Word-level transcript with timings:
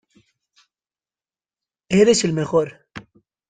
¡Eres 1.89 2.23
el 2.23 2.33
mejor! 2.33 2.87